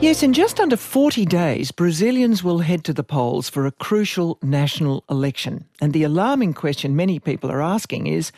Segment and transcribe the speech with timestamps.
[0.00, 4.38] Yes, in just under 40 days, Brazilians will head to the polls for a crucial
[4.42, 5.64] national election.
[5.80, 8.30] And the alarming question many people are asking is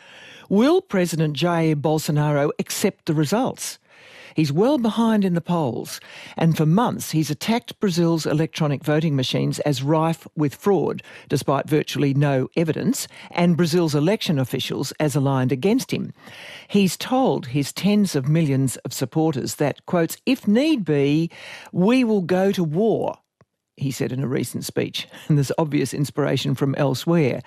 [0.49, 3.77] Will President Jair Bolsonaro accept the results?
[4.35, 5.99] He's well behind in the polls,
[6.37, 12.13] and for months he's attacked Brazil's electronic voting machines as rife with fraud, despite virtually
[12.13, 16.13] no evidence, and Brazil's election officials as aligned against him.
[16.67, 21.29] He's told his tens of millions of supporters that, quotes, if need be,
[21.71, 23.17] we will go to war
[23.77, 27.41] he said in a recent speech, and there's obvious inspiration from elsewhere.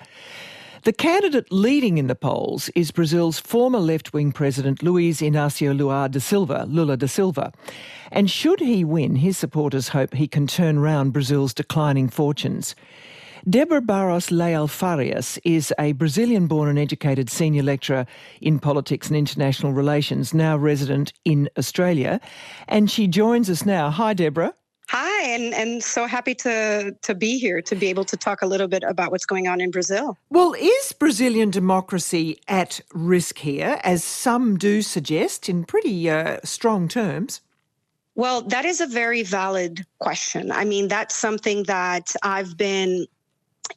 [0.85, 6.19] The candidate leading in the polls is Brazil's former left-wing president Luiz Inácio Lula da
[6.19, 7.51] Silva, Lula da Silva.
[8.11, 12.75] And should he win, his supporters hope he can turn round Brazil's declining fortunes.
[13.49, 18.05] Deborah Barros Leal Farias is a Brazilian born and educated senior lecturer
[18.39, 22.21] in politics and international relations, now resident in Australia.
[22.67, 23.89] And she joins us now.
[23.89, 24.53] Hi, Deborah.
[25.25, 28.67] And, and so happy to, to be here to be able to talk a little
[28.67, 30.17] bit about what's going on in Brazil.
[30.29, 36.87] Well, is Brazilian democracy at risk here, as some do suggest in pretty uh, strong
[36.87, 37.41] terms?
[38.13, 40.51] Well, that is a very valid question.
[40.51, 43.07] I mean, that's something that I've been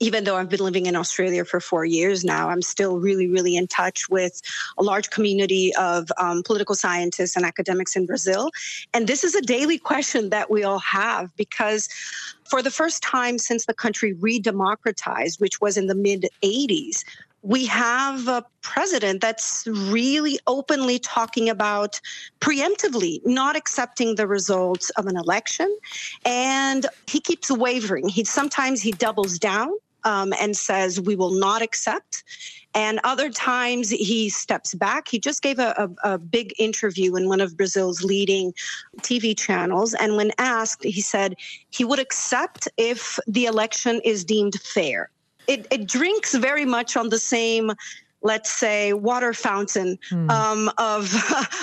[0.00, 3.56] even though I've been living in Australia for four years now, I'm still really, really
[3.56, 4.40] in touch with
[4.78, 8.50] a large community of um, political scientists and academics in Brazil.
[8.94, 11.88] And this is a daily question that we all have because
[12.48, 17.04] for the first time since the country re-democratized, which was in the mid 80s,
[17.48, 21.98] we have a president that's really openly talking about
[22.40, 25.74] preemptively not accepting the results of an election
[26.26, 29.70] and he keeps wavering he sometimes he doubles down
[30.04, 32.22] um, and says we will not accept
[32.74, 35.08] and other times he steps back.
[35.08, 38.52] He just gave a, a, a, big interview in one of Brazil's leading
[38.98, 39.94] TV channels.
[39.94, 41.34] And when asked, he said
[41.70, 45.10] he would accept if the election is deemed fair
[45.48, 47.72] it, it drinks very much on the same
[48.22, 50.30] let's say water fountain mm.
[50.30, 51.14] um, of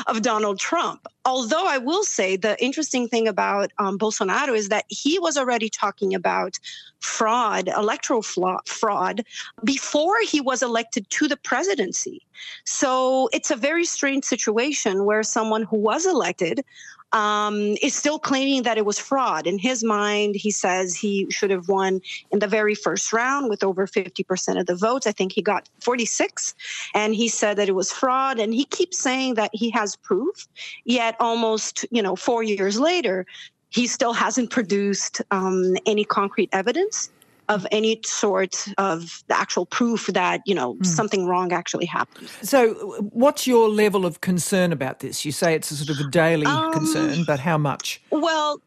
[0.07, 1.07] of Donald Trump.
[1.25, 5.69] Although I will say the interesting thing about um, Bolsonaro is that he was already
[5.69, 6.57] talking about
[7.00, 9.24] fraud, electoral fraud,
[9.63, 12.22] before he was elected to the presidency.
[12.63, 16.63] So it's a very strange situation where someone who was elected
[17.12, 19.48] um, is still claiming that it was fraud.
[19.48, 22.02] In his mind, he says he should have won
[22.32, 25.08] in the very first round with over 50% of the votes.
[25.08, 26.56] I think he got 46.
[26.94, 28.40] And he said that it was fraud.
[28.40, 30.48] And he keeps saying that he has proof.
[30.84, 33.26] Yet almost, you know, four years later,
[33.70, 37.10] he still hasn't produced um, any concrete evidence
[37.50, 40.85] of any sort of actual proof that you know mm.
[40.85, 42.29] something wrong actually happened.
[42.41, 42.73] So,
[43.11, 45.25] what's your level of concern about this?
[45.25, 48.01] You say it's a sort of a daily um, concern, but how much?
[48.09, 48.61] Well,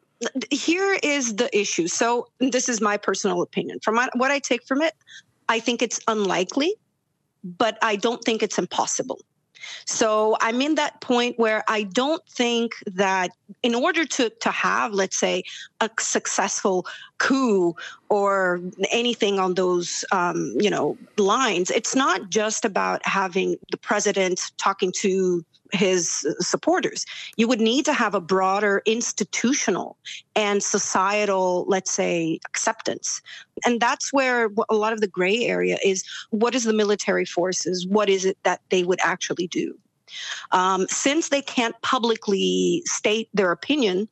[0.50, 1.88] here is the issue.
[1.88, 3.80] So, this is my personal opinion.
[3.80, 4.94] From what I take from it,
[5.48, 6.74] I think it's unlikely,
[7.44, 9.20] but I don't think it's impossible.
[9.84, 13.30] So I'm in that point where I don't think that
[13.62, 15.42] in order to to have, let's say,
[15.80, 16.86] a successful
[17.18, 17.74] coup
[18.08, 18.60] or
[18.90, 24.92] anything on those um, you know lines, it's not just about having the president talking
[24.98, 27.04] to his supporters.
[27.36, 29.96] You would need to have a broader institutional
[30.34, 33.20] and societal, let's say, acceptance.
[33.64, 37.86] And that's where a lot of the gray area is what is the military forces?
[37.86, 39.76] What is it that they would actually do?
[40.52, 44.08] Um, since they can't publicly state their opinion,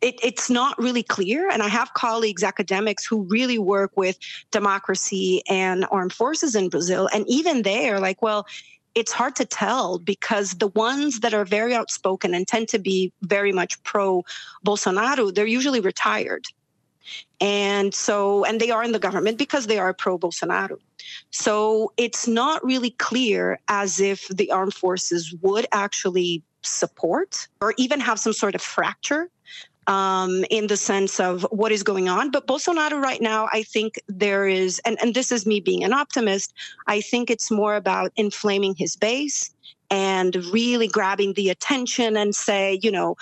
[0.00, 1.50] it, it's not really clear.
[1.50, 4.18] And I have colleagues, academics, who really work with
[4.50, 7.08] democracy and armed forces in Brazil.
[7.12, 8.46] And even they are like, well,
[8.94, 13.12] it's hard to tell because the ones that are very outspoken and tend to be
[13.22, 14.24] very much pro
[14.64, 16.44] Bolsonaro, they're usually retired.
[17.40, 20.78] And so, and they are in the government because they are pro Bolsonaro.
[21.30, 28.00] So it's not really clear as if the armed forces would actually support or even
[28.00, 29.30] have some sort of fracture
[29.90, 32.30] um, in the sense of what is going on.
[32.30, 35.92] But Bolsonaro right now, I think there is, and, and this is me being an
[35.92, 36.54] optimist,
[36.86, 39.52] I think it's more about inflaming his base
[39.90, 43.16] and really grabbing the attention and say, you know,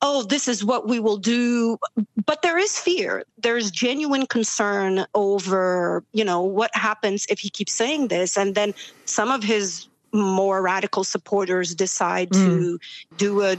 [0.00, 1.76] oh, this is what we will do.
[2.24, 3.24] But there is fear.
[3.36, 8.38] There's genuine concern over, you know, what happens if he keeps saying this.
[8.38, 8.72] And then
[9.04, 9.86] some of his
[10.16, 12.44] more radical supporters decide mm.
[12.44, 12.78] to
[13.16, 13.56] do a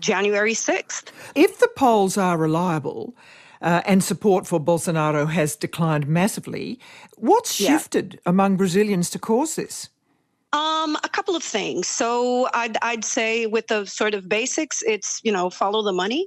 [0.00, 1.10] January 6th.
[1.34, 3.14] If the polls are reliable,
[3.62, 6.80] uh, and support for Bolsonaro has declined massively.
[7.18, 8.20] What's shifted yeah.
[8.24, 9.90] among Brazilians to cause this?
[10.54, 11.86] Um, a couple of things.
[11.86, 16.26] So I'd, I'd say with the sort of basics, it's, you know, follow the money.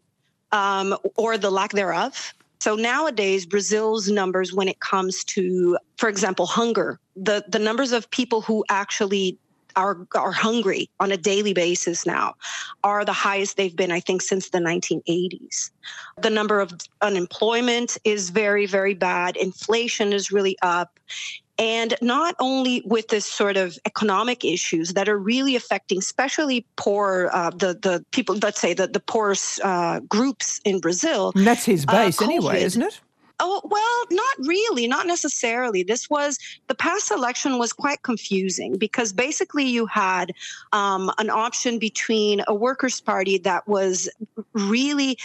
[0.53, 2.33] um, or the lack thereof.
[2.61, 8.09] So nowadays, Brazil's numbers, when it comes to, for example, hunger, the, the numbers of
[8.11, 9.37] people who actually
[9.75, 12.33] are are hungry on a daily basis now
[12.83, 15.71] are the highest they've been I think since the 1980s.
[16.21, 16.71] The number of
[17.01, 19.35] unemployment is very very bad.
[19.37, 20.99] Inflation is really up.
[21.59, 27.29] And not only with this sort of economic issues that are really affecting, especially poor,
[27.31, 31.31] uh, the the people, let's say the the poorest uh, groups in Brazil.
[31.35, 32.99] And that's his uh, base uh, anyway, isn't it?
[33.39, 35.83] Oh, well, not really, not necessarily.
[35.83, 36.37] This was
[36.67, 40.31] the past election was quite confusing because basically you had
[40.71, 44.09] um, an option between a workers' party that was
[44.53, 45.17] really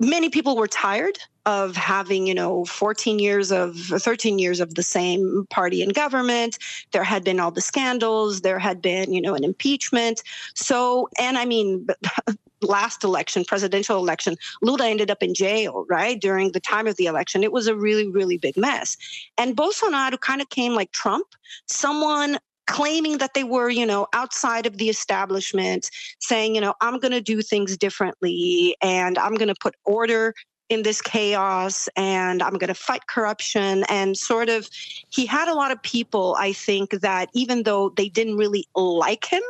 [0.00, 4.82] many people were tired of having you know 14 years of 13 years of the
[4.82, 6.58] same party in government.
[6.92, 8.42] There had been all the scandals.
[8.42, 10.22] There had been you know an impeachment.
[10.54, 11.86] So and i mean
[12.62, 17.06] last election presidential election lula ended up in jail right during the time of the
[17.06, 18.96] election it was a really really big mess
[19.36, 21.26] and bolsonaro kind of came like trump
[21.66, 22.38] someone
[22.68, 25.90] claiming that they were, you know, outside of the establishment,
[26.20, 30.34] saying, you know, I'm going to do things differently and I'm going to put order
[30.68, 33.84] in this chaos and I'm going to fight corruption.
[33.88, 34.68] And sort of,
[35.08, 39.24] he had a lot of people, I think, that even though they didn't really like
[39.24, 39.42] him,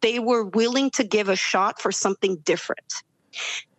[0.00, 3.02] they were willing to give a shot for something different.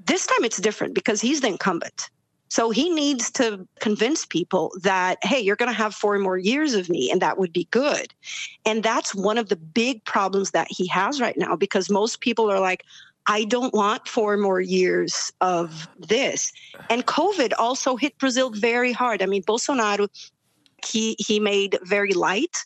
[0.05, 2.09] This time it's different because he's the incumbent.
[2.49, 6.73] So he needs to convince people that, hey, you're going to have four more years
[6.73, 8.13] of me, and that would be good.
[8.65, 12.51] And that's one of the big problems that he has right now because most people
[12.51, 12.83] are like,
[13.25, 16.51] I don't want four more years of this.
[16.89, 19.21] And COVID also hit Brazil very hard.
[19.21, 20.09] I mean, Bolsonaro,
[20.85, 22.57] he he made very light,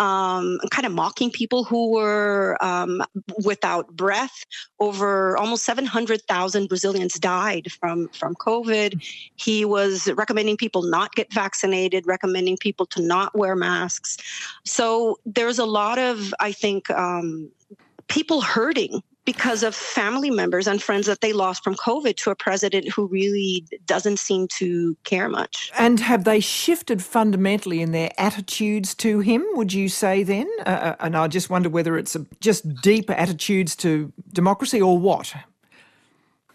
[0.00, 3.02] um, kind of mocking people who were um,
[3.44, 4.44] without breath.
[4.80, 9.04] Over almost 700,000 Brazilians died from from COVID.
[9.36, 14.16] He was recommending people not get vaccinated, recommending people to not wear masks.
[14.64, 16.90] So there's a lot of, I think.
[16.90, 17.50] Um,
[18.08, 22.34] people hurting because of family members and friends that they lost from COVID to a
[22.34, 25.70] president who really doesn't seem to care much.
[25.78, 30.48] And have they shifted fundamentally in their attitudes to him, would you say then?
[30.66, 35.34] Uh, uh and I just wonder whether it's just deep attitudes to democracy or what?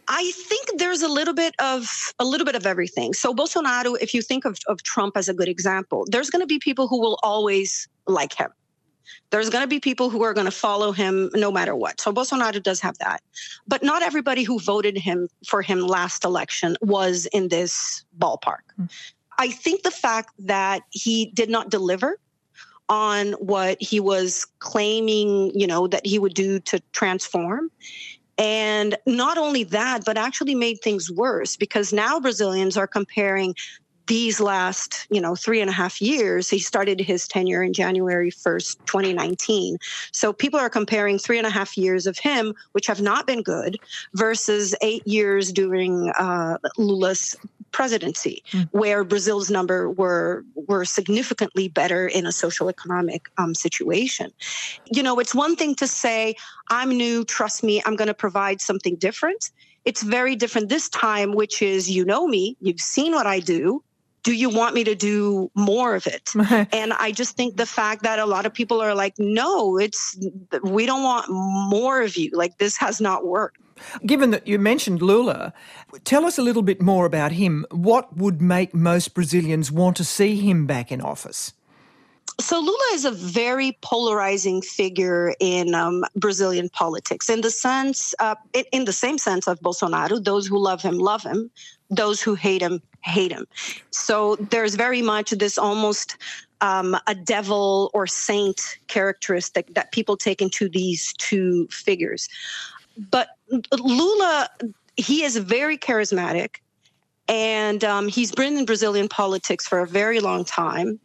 [0.08, 1.88] I think there's a little bit of
[2.20, 3.14] a little bit of everything.
[3.14, 6.48] So Bolsonaro, if you think of, of Trump as a good example, there's going to
[6.48, 8.50] be people who will always like him
[9.30, 12.00] there's going to be people who are going to follow him no matter what.
[12.00, 13.22] So Bolsonaro does have that.
[13.68, 18.64] But not everybody who voted him for him last election was in this ballpark.
[18.80, 18.92] Mm.
[19.38, 22.18] I think the fact that he did not deliver
[22.88, 27.72] on what he was claiming, you know, that he would do to transform
[28.38, 33.56] and not only that, but actually made things worse because now Brazilians are comparing
[34.08, 38.32] these last, you know, three and a half years, he started his tenure in January
[38.32, 39.78] 1st, 2019.
[40.12, 43.42] So people are comparing three and a half years of him, which have not been
[43.42, 43.78] good,
[44.14, 47.36] versus eight years during uh, Lula's
[47.72, 48.70] presidency, mm.
[48.72, 54.32] where Brazil's number were were significantly better in a social economic um, situation.
[54.90, 56.36] You know, it's one thing to say,
[56.70, 59.52] "I'm new, trust me, I'm going to provide something different."
[59.84, 63.84] It's very different this time, which is, you know me, you've seen what I do
[64.26, 66.32] do you want me to do more of it?
[66.74, 70.18] and I just think the fact that a lot of people are like, no, it's,
[70.64, 72.32] we don't want more of you.
[72.34, 73.60] Like, this has not worked.
[74.04, 75.54] Given that you mentioned Lula,
[76.06, 77.66] tell us a little bit more about him.
[77.70, 81.54] What would make most Brazilians want to see him back in office?
[82.40, 88.36] So Lula is a very polarizing figure in um, Brazilian politics, in the sense, uh,
[88.72, 90.24] in the same sense of Bolsonaro.
[90.24, 91.50] Those who love him love him;
[91.90, 93.48] those who hate him hate him.
[93.92, 96.18] So there's very much this almost
[96.62, 102.28] um, a devil or saint characteristic that people take into these two figures.
[102.98, 103.30] But
[103.80, 104.50] Lula,
[104.98, 106.58] he is very charismatic.
[107.28, 111.00] And um, he's been in Brazilian politics for a very long time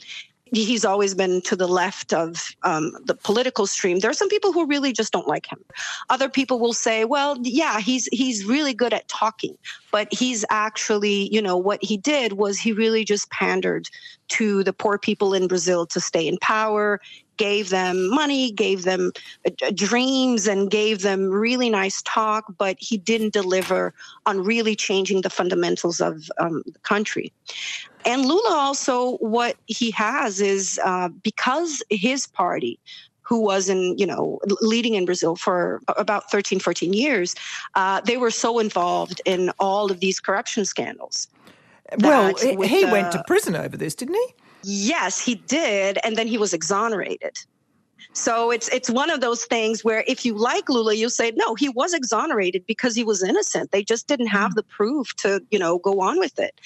[0.52, 3.99] he's always been to the left of um, the political stream.
[3.99, 5.64] There are some people who really just don't like him.
[6.09, 9.57] Other people will say, "Well, yeah, he's he's really good at talking,
[9.90, 13.88] but he's actually, you know, what he did was he really just pandered
[14.28, 17.00] to the poor people in Brazil to stay in power
[17.40, 19.12] gave them money, gave them
[19.47, 23.94] uh, dreams, and gave them really nice talk, but he didn't deliver
[24.26, 27.32] on really changing the fundamentals of um, the country.
[28.04, 32.78] And Lula also, what he has is uh, because his party,
[33.23, 37.35] who was in, you know, leading in Brazil for about 13, 14 years,
[37.75, 41.26] uh, they were so involved in all of these corruption scandals.
[41.99, 44.35] Well, he the, went to prison over this, didn't he?
[44.62, 47.38] Yes, he did, and then he was exonerated.
[48.12, 51.55] So it's it's one of those things where if you like Lula, you say no,
[51.55, 53.71] he was exonerated because he was innocent.
[53.71, 54.57] They just didn't have mm.
[54.57, 56.61] the proof to you know go on with it.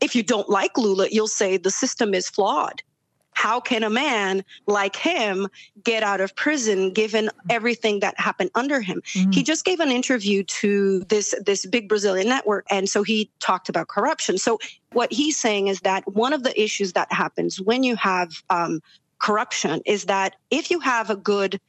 [0.00, 2.82] If you don't like Lula, you'll say the system is flawed.
[3.38, 5.46] How can a man like him
[5.84, 9.00] get out of prison given everything that happened under him?
[9.14, 9.30] Mm-hmm.
[9.30, 13.68] He just gave an interview to this this big Brazilian network and so he talked
[13.68, 14.38] about corruption.
[14.38, 14.58] So
[14.92, 18.80] what he's saying is that one of the issues that happens when you have um,
[19.20, 21.60] corruption is that if you have a good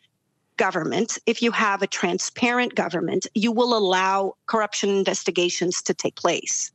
[0.57, 6.71] government, if you have a transparent government, you will allow corruption investigations to take place.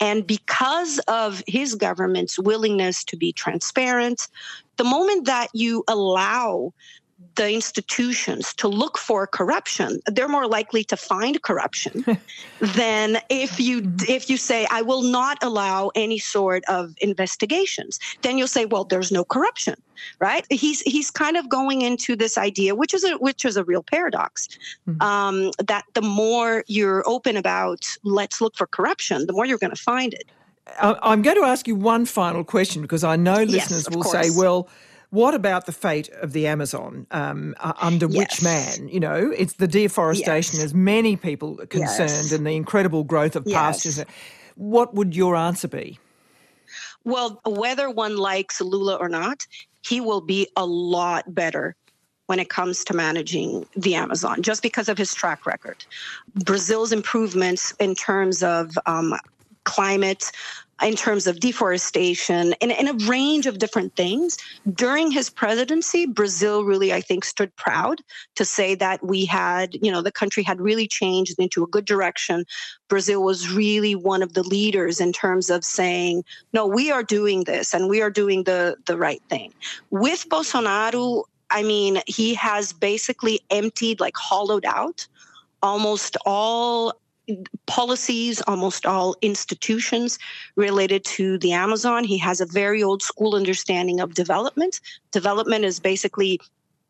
[0.00, 4.28] And because of his government's willingness to be transparent,
[4.76, 6.72] the moment that you allow
[7.34, 12.04] the institutions to look for corruption they're more likely to find corruption
[12.60, 14.10] than if you mm-hmm.
[14.10, 18.84] if you say i will not allow any sort of investigations then you'll say well
[18.84, 19.74] there's no corruption
[20.18, 23.64] right he's he's kind of going into this idea which is a which is a
[23.64, 24.48] real paradox
[24.88, 25.00] mm-hmm.
[25.02, 29.74] um, that the more you're open about let's look for corruption the more you're going
[29.74, 30.24] to find it
[30.80, 34.28] i'm going to ask you one final question because i know listeners yes, will course.
[34.28, 34.68] say well
[35.12, 38.16] what about the fate of the Amazon um, uh, under yes.
[38.16, 38.88] which man?
[38.88, 40.64] You know, it's the deforestation, yes.
[40.64, 42.32] as many people are concerned, yes.
[42.32, 44.02] and the incredible growth of pastures.
[44.54, 45.98] What would your answer be?
[47.04, 49.46] Well, whether one likes Lula or not,
[49.86, 51.76] he will be a lot better
[52.24, 55.84] when it comes to managing the Amazon, just because of his track record.
[56.36, 59.12] Brazil's improvements in terms of um,
[59.64, 60.32] climate,
[60.82, 64.36] in terms of deforestation and, and, a range of different things.
[64.72, 68.00] During his presidency, Brazil really, I think, stood proud
[68.36, 71.84] to say that we had, you know, the country had really changed into a good
[71.84, 72.44] direction.
[72.88, 77.44] Brazil was really one of the leaders in terms of saying, no, we are doing
[77.44, 79.52] this and we are doing the, the right thing.
[79.90, 85.06] With Bolsonaro, I mean, he has basically emptied, like hollowed out
[85.62, 86.92] almost all
[87.66, 90.18] policies, almost all institutions
[90.56, 92.04] related to the Amazon.
[92.04, 94.80] He has a very old school understanding of development.
[95.12, 96.40] Development is basically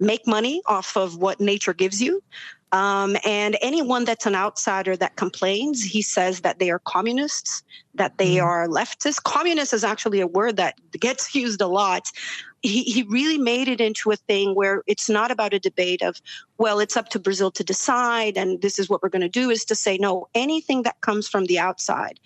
[0.01, 2.23] make money off of what nature gives you.
[2.73, 7.63] Um, and anyone that's an outsider that complains, he says that they are communists,
[7.95, 8.47] that they mm-hmm.
[8.47, 9.23] are leftists.
[9.23, 12.11] Communist is actually a word that gets used a lot
[12.63, 16.23] he, he really made it into a thing where it's not about a debate of,
[16.59, 19.51] well, it's up to Brazil to decide and this is what we're going to do,
[19.51, 22.21] is to say, no, anything that comes from the outside,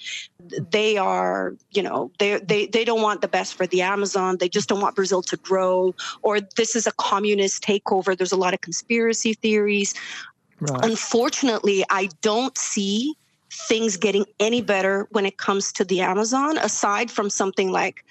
[0.71, 4.37] they are, you know, they, they, they don't want the best for the Amazon.
[4.37, 8.17] They just don't want Brazil to grow, or this is a communist takeover.
[8.17, 9.95] There's a lot of conspiracy theories.
[10.61, 10.85] Right.
[10.85, 13.15] Unfortunately, I don't see
[13.51, 18.05] things getting any better when it comes to the Amazon, aside from something like,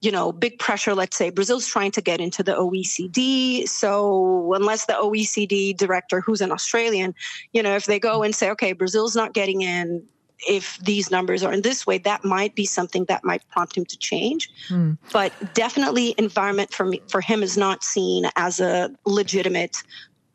[0.00, 0.94] you know, big pressure.
[0.94, 3.68] Let's say Brazil's trying to get into the OECD.
[3.68, 7.14] So unless the OECD director, who's an Australian,
[7.52, 10.02] you know, if they go and say, okay, Brazil's not getting in,
[10.48, 13.84] if these numbers are in this way, that might be something that might prompt him
[13.84, 14.50] to change.
[14.68, 14.96] Mm.
[15.12, 19.76] But definitely, environment for me, for him is not seen as a legitimate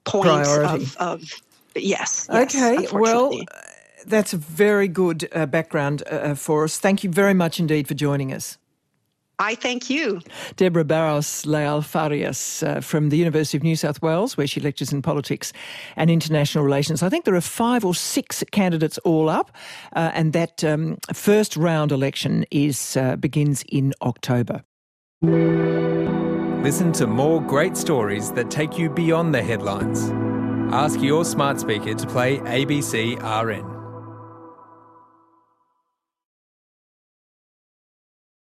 [0.03, 1.24] point of, of,
[1.75, 2.29] yes.
[2.29, 2.77] Okay.
[2.81, 3.31] Yes, well.
[4.07, 6.77] That's a very good uh, background uh, for us.
[6.77, 8.60] Thank you very much indeed for joining us.
[9.39, 10.22] I thank you.
[10.56, 14.94] Deborah Barros Leal Farias uh, from the University of New South Wales, where she lectures
[14.94, 15.51] in politics
[15.96, 17.04] and international relations.
[17.04, 19.51] I think there are five or six candidates all up,
[19.96, 24.63] uh, and that um, first round election is uh, begins in October.
[25.22, 30.12] Listen to more great stories that take you beyond the headlines.
[30.74, 33.75] Ask your smart speaker to play ABC RN.